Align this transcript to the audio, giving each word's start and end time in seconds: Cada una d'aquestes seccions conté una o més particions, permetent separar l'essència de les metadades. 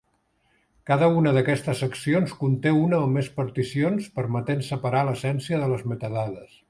Cada 0.91 1.09
una 1.17 1.33
d'aquestes 1.35 1.81
seccions 1.83 2.33
conté 2.39 2.71
una 2.85 3.01
o 3.09 3.11
més 3.17 3.29
particions, 3.37 4.09
permetent 4.19 4.65
separar 4.71 5.05
l'essència 5.11 5.61
de 5.65 5.69
les 5.75 5.85
metadades. 5.93 6.59